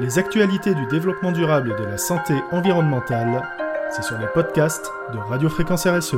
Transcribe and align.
Les 0.00 0.16
actualités 0.16 0.76
du 0.76 0.86
développement 0.86 1.32
durable 1.32 1.72
et 1.72 1.82
de 1.82 1.84
la 1.84 1.98
santé 1.98 2.32
environnementale, 2.52 3.42
c'est 3.90 4.04
sur 4.04 4.16
les 4.16 4.28
podcasts 4.28 4.92
de 5.12 5.18
Radio 5.18 5.48
Fréquence 5.48 5.88
RSE. 5.88 6.14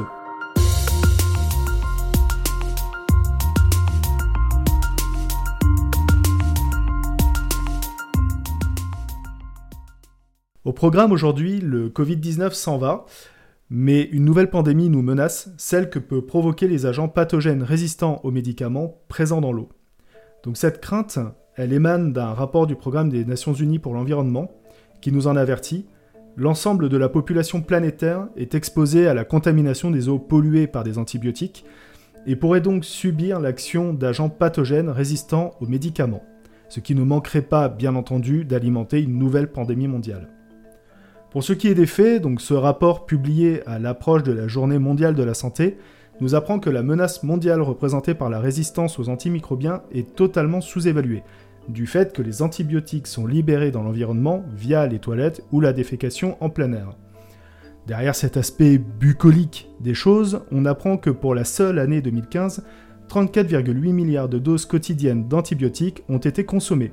Au 10.65 10.75
programme 10.75 11.13
aujourd'hui, 11.13 11.61
le 11.61 11.89
Covid-19 11.89 12.53
s'en 12.53 12.77
va, 12.77 13.07
mais 13.71 14.03
une 14.03 14.27
nouvelle 14.27 14.51
pandémie 14.51 14.91
nous 14.91 15.01
menace, 15.01 15.49
celle 15.57 15.89
que 15.89 15.99
peut 15.99 16.27
provoquer 16.27 16.69
les 16.69 16.85
agents 16.85 17.09
pathogènes 17.09 17.63
résistants 17.63 18.21
aux 18.25 18.31
médicaments 18.31 19.01
présents 19.09 19.41
dans 19.41 19.53
l'eau. 19.53 19.71
Donc 20.45 20.59
cette 20.59 20.83
crainte, 20.83 21.19
elle 21.61 21.75
émane 21.75 22.15
d'un 22.15 22.33
rapport 22.33 22.67
du 22.67 22.75
programme 22.75 23.11
des 23.11 23.27
Nations 23.27 23.53
Unies 23.53 23.79
pour 23.79 23.93
l'environnement 23.93 24.51
qui 25.03 25.13
nous 25.13 25.27
en 25.27 25.37
avertit. 25.37 25.85
L'ensemble 26.39 26.89
de 26.89 26.97
la 26.97 27.11
population 27.11 27.61
planétaire 27.61 28.29
est 28.35 28.55
exposée 28.55 29.07
à 29.07 29.13
la 29.13 29.25
contamination 29.25 29.91
des 29.91 30.09
eaux 30.09 30.19
polluées 30.19 30.67
par 30.67 30.85
des 30.85 30.97
antibiotiques 30.97 31.67
et 32.27 32.35
pourrait 32.35 32.63
donc 32.63 32.87
subir 32.87 33.41
l'action 33.41 33.93
d'agents 33.93 34.31
pathogènes 34.31 34.89
résistants 34.89 35.51
aux 35.61 35.67
médicaments, 35.67 36.25
ce 36.71 36.81
qui 36.81 36.95
ne 36.95 37.03
manquerait 37.03 37.43
pas, 37.43 37.69
bien 37.69 37.95
entendu, 37.95 38.47
d'alimenter 38.47 39.03
une 39.03 39.19
nouvelle 39.19 39.53
pandémie 39.53 39.89
mondiale. 39.89 40.29
Pour 41.31 41.45
ce 41.45 41.53
qui 41.53 41.69
est 41.69 41.75
des 41.75 41.85
faits, 41.85 42.23
donc 42.23 42.41
ce 42.41 42.55
rapport 42.55 43.05
publié 43.05 43.63
à 43.67 43.79
l'approche 43.79 44.23
de 44.23 44.33
la 44.33 44.49
Journée 44.49 44.79
mondiale 44.79 45.15
de 45.15 45.23
la 45.23 45.35
santé 45.35 45.77
nous 46.23 46.35
apprend 46.35 46.59
que 46.59 46.71
la 46.71 46.83
menace 46.83 47.23
mondiale 47.23 47.61
représentée 47.61 48.15
par 48.15 48.31
la 48.31 48.41
résistance 48.41 48.99
aux 48.99 49.11
antimicrobiens 49.11 49.83
est 49.93 50.15
totalement 50.15 50.61
sous-évaluée, 50.61 51.23
du 51.69 51.87
fait 51.87 52.13
que 52.13 52.23
les 52.23 52.43
antibiotiques 52.43 53.07
sont 53.07 53.27
libérés 53.27 53.71
dans 53.71 53.83
l'environnement 53.83 54.45
via 54.55 54.87
les 54.87 54.99
toilettes 54.99 55.43
ou 55.53 55.61
la 55.61 55.73
défécation 55.73 56.37
en 56.41 56.51
plein 56.51 56.73
air. 56.73 56.97
Derrière 57.87 58.15
cet 58.15 58.37
aspect 58.37 58.79
bucolique 58.79 59.69
des 59.81 59.95
choses, 59.95 60.43
on 60.53 60.65
apprend 60.65 60.97
que 60.97 61.11
pour 61.11 61.35
la 61.35 61.45
seule 61.45 61.79
année 61.79 62.03
2015, 62.03 62.65
34,8 63.09 63.93
milliards 63.93 64.29
de 64.29 64.39
doses 64.39 64.67
quotidiennes 64.67 65.27
d'antibiotiques 65.27 66.05
ont 66.09 66.19
été 66.19 66.45
consommées. 66.45 66.93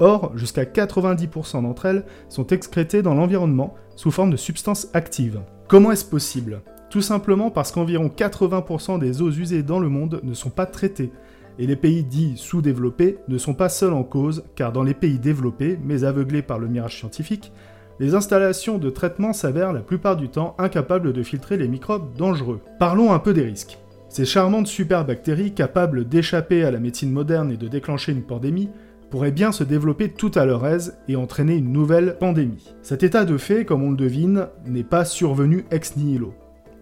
Or, 0.00 0.36
jusqu'à 0.36 0.64
90% 0.64 1.62
d'entre 1.62 1.86
elles 1.86 2.04
sont 2.28 2.46
excrétées 2.48 3.02
dans 3.02 3.14
l'environnement 3.14 3.74
sous 3.94 4.10
forme 4.10 4.30
de 4.30 4.36
substances 4.36 4.88
actives. 4.94 5.40
Comment 5.68 5.92
est-ce 5.92 6.04
possible? 6.04 6.62
Tout 6.90 7.02
simplement 7.02 7.50
parce 7.50 7.70
qu'environ 7.70 8.08
80% 8.08 8.98
des 8.98 9.22
eaux 9.22 9.30
usées 9.30 9.62
dans 9.62 9.78
le 9.78 9.88
monde 9.88 10.20
ne 10.24 10.34
sont 10.34 10.50
pas 10.50 10.66
traitées, 10.66 11.12
et 11.58 11.66
les 11.66 11.76
pays 11.76 12.02
dits 12.02 12.34
sous-développés 12.36 13.18
ne 13.28 13.38
sont 13.38 13.54
pas 13.54 13.68
seuls 13.68 13.92
en 13.92 14.04
cause, 14.04 14.44
car 14.54 14.72
dans 14.72 14.82
les 14.82 14.94
pays 14.94 15.18
développés, 15.18 15.78
mais 15.84 16.04
aveuglés 16.04 16.42
par 16.42 16.58
le 16.58 16.68
mirage 16.68 16.98
scientifique, 16.98 17.52
les 18.00 18.14
installations 18.14 18.78
de 18.78 18.90
traitement 18.90 19.32
s'avèrent 19.32 19.72
la 19.72 19.80
plupart 19.80 20.16
du 20.16 20.28
temps 20.28 20.56
incapables 20.58 21.12
de 21.12 21.22
filtrer 21.22 21.56
les 21.56 21.68
microbes 21.68 22.16
dangereux. 22.16 22.60
Parlons 22.78 23.12
un 23.12 23.18
peu 23.18 23.32
des 23.32 23.42
risques. 23.42 23.78
Ces 24.08 24.24
charmantes 24.24 24.66
superbactéries 24.66 25.54
capables 25.54 26.08
d'échapper 26.08 26.64
à 26.64 26.70
la 26.70 26.80
médecine 26.80 27.12
moderne 27.12 27.50
et 27.50 27.56
de 27.56 27.68
déclencher 27.68 28.12
une 28.12 28.22
pandémie 28.22 28.68
pourraient 29.10 29.30
bien 29.30 29.52
se 29.52 29.62
développer 29.62 30.08
tout 30.08 30.30
à 30.34 30.46
leur 30.46 30.66
aise 30.66 30.98
et 31.06 31.16
entraîner 31.16 31.56
une 31.56 31.70
nouvelle 31.70 32.16
pandémie. 32.18 32.74
Cet 32.82 33.02
état 33.02 33.24
de 33.24 33.36
fait, 33.36 33.64
comme 33.64 33.82
on 33.82 33.90
le 33.90 33.96
devine, 33.96 34.48
n'est 34.66 34.84
pas 34.84 35.04
survenu 35.04 35.64
ex 35.70 35.96
nihilo. 35.96 36.34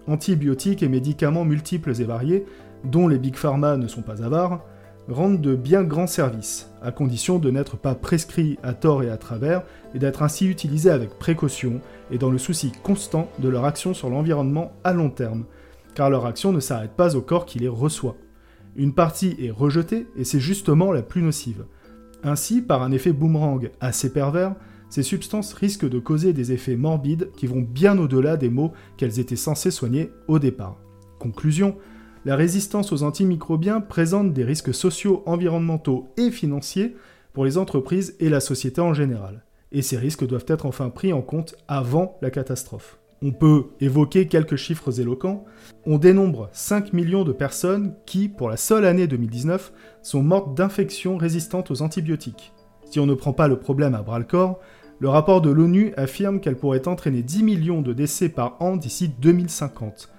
Antibiotiques 0.06 0.82
et 0.82 0.88
médicaments 0.88 1.44
multiples 1.44 1.92
et 2.00 2.04
variés 2.04 2.46
dont 2.84 3.08
les 3.08 3.18
big 3.18 3.36
pharma 3.36 3.76
ne 3.76 3.88
sont 3.88 4.02
pas 4.02 4.22
avares, 4.22 4.64
rendent 5.08 5.40
de 5.40 5.54
bien 5.54 5.82
grands 5.82 6.06
services, 6.06 6.70
à 6.82 6.92
condition 6.92 7.38
de 7.38 7.50
n'être 7.50 7.76
pas 7.76 7.94
prescrits 7.94 8.58
à 8.62 8.74
tort 8.74 9.02
et 9.02 9.10
à 9.10 9.16
travers, 9.16 9.62
et 9.94 9.98
d'être 9.98 10.22
ainsi 10.22 10.46
utilisés 10.46 10.90
avec 10.90 11.18
précaution 11.18 11.80
et 12.10 12.18
dans 12.18 12.30
le 12.30 12.38
souci 12.38 12.72
constant 12.82 13.28
de 13.38 13.48
leur 13.48 13.64
action 13.64 13.94
sur 13.94 14.08
l'environnement 14.08 14.72
à 14.84 14.92
long 14.92 15.10
terme, 15.10 15.44
car 15.94 16.10
leur 16.10 16.26
action 16.26 16.52
ne 16.52 16.60
s'arrête 16.60 16.92
pas 16.92 17.16
au 17.16 17.20
corps 17.20 17.46
qui 17.46 17.58
les 17.58 17.68
reçoit. 17.68 18.16
Une 18.76 18.94
partie 18.94 19.36
est 19.40 19.50
rejetée 19.50 20.06
et 20.16 20.24
c'est 20.24 20.40
justement 20.40 20.92
la 20.92 21.02
plus 21.02 21.22
nocive. 21.22 21.64
Ainsi, 22.22 22.62
par 22.62 22.82
un 22.82 22.92
effet 22.92 23.12
boomerang 23.12 23.70
assez 23.80 24.12
pervers, 24.12 24.54
ces 24.90 25.02
substances 25.02 25.52
risquent 25.52 25.88
de 25.88 25.98
causer 25.98 26.32
des 26.32 26.52
effets 26.52 26.76
morbides 26.76 27.30
qui 27.36 27.46
vont 27.46 27.62
bien 27.62 27.98
au-delà 27.98 28.36
des 28.36 28.50
maux 28.50 28.72
qu'elles 28.96 29.18
étaient 29.18 29.36
censées 29.36 29.70
soigner 29.70 30.10
au 30.28 30.38
départ. 30.38 30.76
Conclusion, 31.18 31.76
la 32.24 32.36
résistance 32.36 32.92
aux 32.92 33.02
antimicrobiens 33.02 33.80
présente 33.80 34.32
des 34.32 34.44
risques 34.44 34.74
sociaux, 34.74 35.22
environnementaux 35.26 36.08
et 36.18 36.30
financiers 36.30 36.96
pour 37.32 37.44
les 37.44 37.56
entreprises 37.56 38.14
et 38.20 38.28
la 38.28 38.40
société 38.40 38.80
en 38.80 38.92
général. 38.92 39.44
Et 39.72 39.82
ces 39.82 39.96
risques 39.96 40.26
doivent 40.26 40.44
être 40.48 40.66
enfin 40.66 40.90
pris 40.90 41.12
en 41.12 41.22
compte 41.22 41.54
avant 41.68 42.18
la 42.20 42.30
catastrophe. 42.30 42.98
On 43.22 43.32
peut 43.32 43.66
évoquer 43.80 44.26
quelques 44.26 44.56
chiffres 44.56 45.00
éloquents. 45.00 45.44
On 45.86 45.98
dénombre 45.98 46.48
5 46.52 46.92
millions 46.92 47.24
de 47.24 47.32
personnes 47.32 47.94
qui, 48.06 48.28
pour 48.28 48.48
la 48.48 48.56
seule 48.56 48.86
année 48.86 49.06
2019, 49.06 49.72
sont 50.02 50.22
mortes 50.22 50.56
d'infections 50.56 51.16
résistantes 51.16 51.70
aux 51.70 51.82
antibiotiques. 51.82 52.52
Si 52.90 52.98
on 52.98 53.06
ne 53.06 53.14
prend 53.14 53.32
pas 53.32 53.46
le 53.46 53.58
problème 53.58 53.94
à 53.94 54.02
bras 54.02 54.18
le 54.18 54.24
corps, 54.24 54.58
le 54.98 55.08
rapport 55.08 55.40
de 55.40 55.50
l'ONU 55.50 55.92
affirme 55.96 56.40
qu'elle 56.40 56.56
pourrait 56.56 56.88
entraîner 56.88 57.22
10 57.22 57.42
millions 57.42 57.82
de 57.82 57.92
décès 57.92 58.28
par 58.28 58.56
an 58.60 58.76
d'ici 58.76 59.08
2050. 59.08 60.10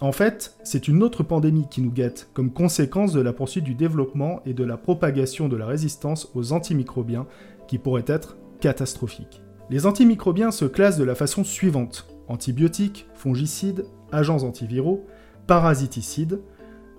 En 0.00 0.12
fait, 0.12 0.54
c'est 0.62 0.88
une 0.88 1.02
autre 1.02 1.22
pandémie 1.22 1.68
qui 1.70 1.80
nous 1.80 1.90
guette, 1.90 2.28
comme 2.34 2.52
conséquence 2.52 3.12
de 3.12 3.20
la 3.20 3.32
poursuite 3.32 3.64
du 3.64 3.74
développement 3.74 4.42
et 4.44 4.52
de 4.52 4.62
la 4.62 4.76
propagation 4.76 5.48
de 5.48 5.56
la 5.56 5.64
résistance 5.64 6.30
aux 6.34 6.52
antimicrobiens, 6.52 7.26
qui 7.66 7.78
pourrait 7.78 8.04
être 8.06 8.36
catastrophique. 8.60 9.42
Les 9.70 9.86
antimicrobiens 9.86 10.50
se 10.50 10.66
classent 10.66 10.98
de 10.98 11.04
la 11.04 11.14
façon 11.14 11.44
suivante 11.44 12.08
antibiotiques, 12.28 13.06
fongicides, 13.14 13.86
agents 14.12 14.42
antiviraux, 14.42 15.06
parasiticides, 15.46 16.40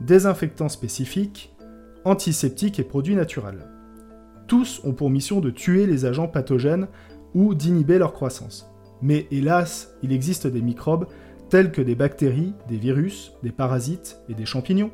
désinfectants 0.02 0.70
spécifiques, 0.70 1.56
antiseptiques 2.04 2.80
et 2.80 2.84
produits 2.84 3.16
naturels. 3.16 3.68
Tous 4.48 4.82
ont 4.86 4.94
pour 4.94 5.10
mission 5.10 5.40
de 5.40 5.50
tuer 5.50 5.86
les 5.86 6.06
agents 6.06 6.28
pathogènes 6.28 6.88
ou 7.34 7.54
d'inhiber 7.54 8.00
leur 8.00 8.14
croissance. 8.14 8.72
Mais 9.02 9.28
hélas, 9.30 9.94
il 10.02 10.12
existe 10.12 10.48
des 10.48 10.62
microbes 10.62 11.08
tels 11.50 11.72
que 11.72 11.82
des 11.82 11.96
bactéries, 11.96 12.54
des 12.68 12.78
virus, 12.78 13.34
des 13.44 13.52
parasites 13.52 14.20
et 14.30 14.34
des 14.34 14.46
champignons, 14.46 14.92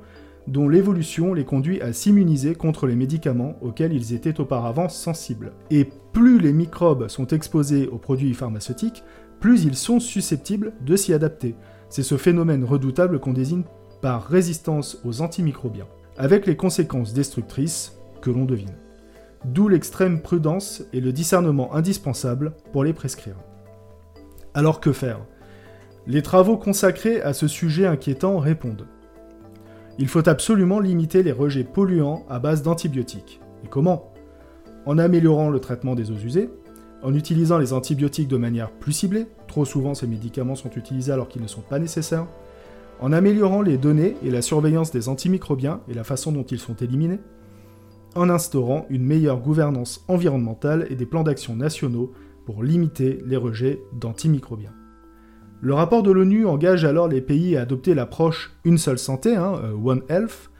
dont 0.47 0.67
l'évolution 0.67 1.33
les 1.33 1.45
conduit 1.45 1.81
à 1.81 1.93
s'immuniser 1.93 2.55
contre 2.55 2.85
les 2.87 2.95
médicaments 2.95 3.55
auxquels 3.61 3.93
ils 3.93 4.13
étaient 4.13 4.39
auparavant 4.39 4.89
sensibles. 4.89 5.53
Et 5.71 5.87
plus 6.11 6.39
les 6.39 6.53
microbes 6.53 7.07
sont 7.07 7.27
exposés 7.27 7.87
aux 7.87 7.97
produits 7.97 8.33
pharmaceutiques, 8.33 9.03
plus 9.39 9.63
ils 9.63 9.75
sont 9.75 9.99
susceptibles 9.99 10.73
de 10.85 10.95
s'y 10.95 11.13
adapter. 11.13 11.55
C'est 11.89 12.03
ce 12.03 12.17
phénomène 12.17 12.63
redoutable 12.63 13.19
qu'on 13.19 13.33
désigne 13.33 13.63
par 14.01 14.27
résistance 14.27 14.99
aux 15.05 15.21
antimicrobiens, 15.21 15.87
avec 16.17 16.45
les 16.45 16.57
conséquences 16.57 17.13
destructrices 17.13 17.97
que 18.21 18.31
l'on 18.31 18.45
devine. 18.45 18.75
D'où 19.45 19.67
l'extrême 19.67 20.21
prudence 20.21 20.83
et 20.93 21.01
le 21.01 21.11
discernement 21.11 21.73
indispensable 21.73 22.53
pour 22.71 22.83
les 22.83 22.93
prescrire. 22.93 23.35
Alors 24.53 24.79
que 24.79 24.93
faire? 24.93 25.19
Les 26.05 26.21
travaux 26.21 26.57
consacrés 26.57 27.21
à 27.21 27.33
ce 27.33 27.47
sujet 27.47 27.85
inquiétant 27.85 28.37
répondent. 28.37 28.87
Il 29.99 30.07
faut 30.07 30.27
absolument 30.27 30.79
limiter 30.79 31.23
les 31.23 31.31
rejets 31.31 31.63
polluants 31.63 32.25
à 32.29 32.39
base 32.39 32.61
d'antibiotiques. 32.61 33.39
Et 33.63 33.67
comment? 33.67 34.11
En 34.85 34.97
améliorant 34.97 35.49
le 35.49 35.59
traitement 35.59 35.95
des 35.95 36.11
eaux 36.11 36.17
usées, 36.17 36.49
en 37.03 37.13
utilisant 37.13 37.57
les 37.57 37.73
antibiotiques 37.73 38.27
de 38.27 38.37
manière 38.37 38.71
plus 38.71 38.91
ciblée, 38.91 39.27
trop 39.47 39.65
souvent 39.65 39.93
ces 39.93 40.07
médicaments 40.07 40.55
sont 40.55 40.71
utilisés 40.71 41.11
alors 41.11 41.27
qu'ils 41.27 41.41
ne 41.41 41.47
sont 41.47 41.61
pas 41.61 41.79
nécessaires, 41.79 42.27
en 42.99 43.13
améliorant 43.13 43.61
les 43.61 43.77
données 43.77 44.15
et 44.23 44.29
la 44.31 44.41
surveillance 44.41 44.91
des 44.91 45.09
antimicrobiens 45.09 45.81
et 45.87 45.93
la 45.93 46.03
façon 46.03 46.31
dont 46.31 46.43
ils 46.43 46.59
sont 46.59 46.75
éliminés, 46.75 47.19
en 48.15 48.29
instaurant 48.29 48.85
une 48.89 49.05
meilleure 49.05 49.39
gouvernance 49.39 50.03
environnementale 50.07 50.87
et 50.89 50.95
des 50.95 51.05
plans 51.05 51.23
d'action 51.23 51.55
nationaux 51.55 52.11
pour 52.45 52.63
limiter 52.63 53.19
les 53.25 53.37
rejets 53.37 53.81
d'antimicrobiens. 53.93 54.73
Le 55.65 55.73
rapport 55.73 56.03
de 56.03 56.11
l'ONU 56.11 56.45
engage 56.45 56.83
alors 56.83 57.07
les 57.07 57.21
pays 57.21 57.55
à 57.55 57.61
adopter 57.61 57.93
l'approche 57.93 58.51
une 58.65 58.77
seule 58.77 58.99
santé, 58.99 59.33
hein, 59.33 59.53
euh, 59.63 59.71
One 59.71 60.01
Health. 60.09 60.51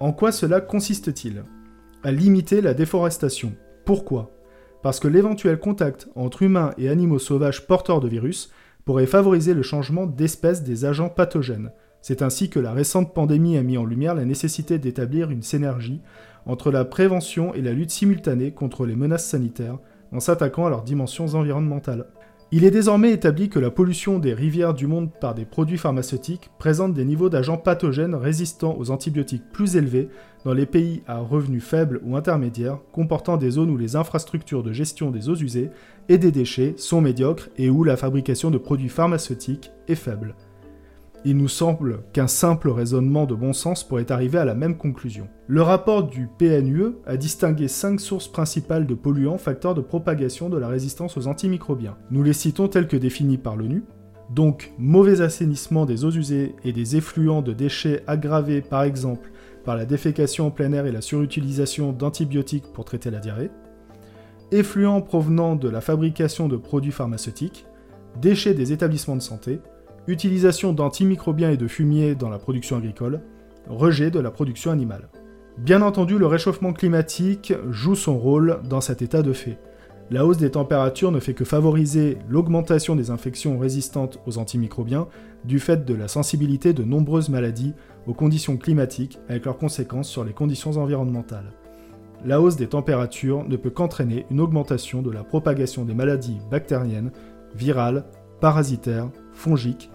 En 0.00 0.12
quoi 0.12 0.32
cela 0.32 0.60
consiste-t-il? 0.60 1.44
À 2.02 2.10
limiter 2.10 2.60
la 2.60 2.74
déforestation. 2.74 3.52
Pourquoi? 3.84 4.32
Parce 4.82 4.98
que 4.98 5.06
l'éventuel 5.06 5.60
contact 5.60 6.08
entre 6.16 6.42
humains 6.42 6.72
et 6.76 6.88
animaux 6.88 7.20
sauvages 7.20 7.68
porteurs 7.68 8.00
de 8.00 8.08
virus 8.08 8.50
pourrait 8.84 9.06
favoriser 9.06 9.54
le 9.54 9.62
changement 9.62 10.08
d'espèce 10.08 10.64
des 10.64 10.84
agents 10.86 11.08
pathogènes. 11.08 11.70
C'est 12.00 12.20
ainsi 12.20 12.50
que 12.50 12.58
la 12.58 12.72
récente 12.72 13.14
pandémie 13.14 13.56
a 13.58 13.62
mis 13.62 13.78
en 13.78 13.84
lumière 13.84 14.16
la 14.16 14.24
nécessité 14.24 14.80
d'établir 14.80 15.30
une 15.30 15.44
synergie 15.44 16.00
entre 16.46 16.72
la 16.72 16.84
prévention 16.84 17.54
et 17.54 17.62
la 17.62 17.72
lutte 17.72 17.92
simultanée 17.92 18.50
contre 18.50 18.86
les 18.86 18.96
menaces 18.96 19.28
sanitaires 19.28 19.78
en 20.10 20.18
s'attaquant 20.18 20.66
à 20.66 20.70
leurs 20.70 20.82
dimensions 20.82 21.36
environnementales. 21.36 22.06
Il 22.54 22.66
est 22.66 22.70
désormais 22.70 23.12
établi 23.12 23.48
que 23.48 23.58
la 23.58 23.70
pollution 23.70 24.18
des 24.18 24.34
rivières 24.34 24.74
du 24.74 24.86
monde 24.86 25.10
par 25.10 25.34
des 25.34 25.46
produits 25.46 25.78
pharmaceutiques 25.78 26.50
présente 26.58 26.92
des 26.92 27.06
niveaux 27.06 27.30
d'agents 27.30 27.56
pathogènes 27.56 28.14
résistants 28.14 28.76
aux 28.78 28.90
antibiotiques 28.90 29.50
plus 29.54 29.76
élevés 29.76 30.10
dans 30.44 30.52
les 30.52 30.66
pays 30.66 31.02
à 31.06 31.16
revenus 31.16 31.64
faibles 31.64 32.02
ou 32.04 32.14
intermédiaires, 32.14 32.80
comportant 32.92 33.38
des 33.38 33.52
zones 33.52 33.70
où 33.70 33.78
les 33.78 33.96
infrastructures 33.96 34.62
de 34.62 34.70
gestion 34.70 35.10
des 35.10 35.30
eaux 35.30 35.36
usées 35.36 35.70
et 36.10 36.18
des 36.18 36.30
déchets 36.30 36.74
sont 36.76 37.00
médiocres 37.00 37.48
et 37.56 37.70
où 37.70 37.84
la 37.84 37.96
fabrication 37.96 38.50
de 38.50 38.58
produits 38.58 38.90
pharmaceutiques 38.90 39.70
est 39.88 39.94
faible. 39.94 40.34
Il 41.24 41.36
nous 41.36 41.48
semble 41.48 42.00
qu'un 42.12 42.26
simple 42.26 42.68
raisonnement 42.68 43.26
de 43.26 43.36
bon 43.36 43.52
sens 43.52 43.84
pourrait 43.84 44.10
arriver 44.10 44.38
à 44.38 44.44
la 44.44 44.56
même 44.56 44.76
conclusion. 44.76 45.28
Le 45.46 45.62
rapport 45.62 46.02
du 46.02 46.28
PNUE 46.38 46.96
a 47.06 47.16
distingué 47.16 47.68
cinq 47.68 48.00
sources 48.00 48.26
principales 48.26 48.88
de 48.88 48.94
polluants 48.94 49.38
facteurs 49.38 49.74
de 49.74 49.80
propagation 49.80 50.48
de 50.48 50.58
la 50.58 50.66
résistance 50.66 51.16
aux 51.16 51.28
antimicrobiens. 51.28 51.96
Nous 52.10 52.24
les 52.24 52.32
citons 52.32 52.66
tels 52.66 52.88
que 52.88 52.96
définis 52.96 53.38
par 53.38 53.54
l'ONU. 53.54 53.84
Donc, 54.30 54.72
mauvais 54.78 55.20
assainissement 55.20 55.86
des 55.86 56.04
eaux 56.04 56.10
usées 56.10 56.56
et 56.64 56.72
des 56.72 56.96
effluents 56.96 57.42
de 57.42 57.52
déchets 57.52 58.02
aggravés 58.08 58.60
par 58.60 58.82
exemple 58.82 59.30
par 59.64 59.76
la 59.76 59.84
défécation 59.84 60.46
en 60.46 60.50
plein 60.50 60.72
air 60.72 60.86
et 60.86 60.92
la 60.92 61.02
surutilisation 61.02 61.92
d'antibiotiques 61.92 62.72
pour 62.72 62.84
traiter 62.84 63.10
la 63.10 63.20
diarrhée. 63.20 63.50
Effluents 64.50 65.00
provenant 65.00 65.54
de 65.54 65.68
la 65.68 65.80
fabrication 65.80 66.48
de 66.48 66.56
produits 66.56 66.90
pharmaceutiques, 66.90 67.64
déchets 68.20 68.54
des 68.54 68.72
établissements 68.72 69.16
de 69.16 69.22
santé, 69.22 69.60
utilisation 70.06 70.72
d'antimicrobiens 70.72 71.50
et 71.50 71.56
de 71.56 71.68
fumier 71.68 72.14
dans 72.14 72.28
la 72.28 72.38
production 72.38 72.76
agricole, 72.76 73.20
rejet 73.68 74.10
de 74.10 74.20
la 74.20 74.30
production 74.30 74.70
animale. 74.70 75.08
Bien 75.58 75.82
entendu, 75.82 76.18
le 76.18 76.26
réchauffement 76.26 76.72
climatique 76.72 77.52
joue 77.70 77.94
son 77.94 78.18
rôle 78.18 78.60
dans 78.68 78.80
cet 78.80 79.02
état 79.02 79.22
de 79.22 79.32
fait. 79.32 79.58
La 80.10 80.26
hausse 80.26 80.38
des 80.38 80.50
températures 80.50 81.12
ne 81.12 81.20
fait 81.20 81.34
que 81.34 81.44
favoriser 81.44 82.18
l'augmentation 82.28 82.96
des 82.96 83.10
infections 83.10 83.58
résistantes 83.58 84.18
aux 84.26 84.38
antimicrobiens 84.38 85.08
du 85.44 85.58
fait 85.58 85.84
de 85.84 85.94
la 85.94 86.08
sensibilité 86.08 86.72
de 86.72 86.84
nombreuses 86.84 87.28
maladies 87.28 87.74
aux 88.06 88.14
conditions 88.14 88.56
climatiques 88.56 89.18
avec 89.28 89.44
leurs 89.44 89.58
conséquences 89.58 90.08
sur 90.08 90.24
les 90.24 90.32
conditions 90.32 90.76
environnementales. 90.76 91.52
La 92.24 92.40
hausse 92.40 92.56
des 92.56 92.68
températures 92.68 93.44
ne 93.48 93.56
peut 93.56 93.70
qu'entraîner 93.70 94.26
une 94.30 94.40
augmentation 94.40 95.02
de 95.02 95.10
la 95.10 95.24
propagation 95.24 95.84
des 95.84 95.94
maladies 95.94 96.38
bactériennes, 96.50 97.10
virales, 97.54 98.04
parasitaires, 98.42 99.08
fongiques 99.32 99.88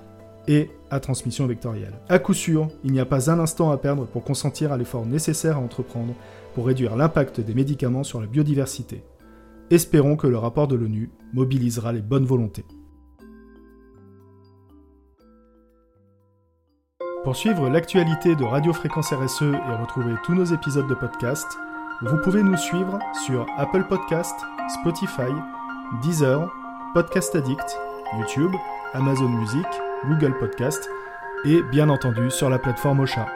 et 0.48 0.72
à 0.90 1.02
transmission 1.02 1.46
vectorielle. 1.48 2.00
À 2.08 2.18
coup 2.18 2.34
sûr, 2.34 2.70
il 2.86 2.94
n'y 2.94 3.02
a 3.02 3.06
pas 3.06 3.30
un 3.30 3.40
instant 3.40 3.72
à 3.72 3.78
perdre 3.78 4.06
pour 4.06 4.24
consentir 4.24 4.72
à 4.72 4.78
l'effort 4.78 5.06
nécessaire 5.06 5.58
à 5.58 5.60
entreprendre 5.60 6.14
pour 6.56 6.66
réduire 6.66 6.96
l'impact 6.96 7.42
des 7.42 7.54
médicaments 7.54 8.06
sur 8.06 8.22
la 8.22 8.26
biodiversité. 8.26 9.04
Espérons 9.70 10.16
que 10.16 10.28
le 10.28 10.38
rapport 10.38 10.70
de 10.70 10.78
l'ONU 10.78 11.12
mobilisera 11.34 11.92
les 11.92 12.02
bonnes 12.02 12.26
volontés. 12.26 12.64
Pour 17.26 17.36
suivre 17.36 17.68
l'actualité 17.68 18.38
de 18.38 18.46
Radio 18.46 18.72
Fréquence 18.72 19.12
RSE 19.12 19.42
et 19.42 19.82
retrouver 19.82 20.14
tous 20.24 20.34
nos 20.34 20.46
épisodes 20.46 20.88
de 20.88 20.96
podcast, 20.96 21.48
vous 22.02 22.18
pouvez 22.24 22.44
nous 22.44 22.56
suivre 22.56 22.98
sur 23.26 23.46
Apple 23.58 23.84
Podcast, 23.90 24.40
Spotify, 24.80 25.34
Deezer, 26.02 26.50
Podcast 26.94 27.36
Addict, 27.36 27.78
YouTube 28.18 28.56
Amazon 28.94 29.30
Music, 29.30 29.66
Google 30.08 30.38
Podcast 30.38 30.90
et 31.46 31.62
bien 31.64 31.90
entendu 31.90 32.32
sur 32.32 32.50
la 32.50 32.60
plateforme 32.60 33.02
Ocha. 33.02 33.28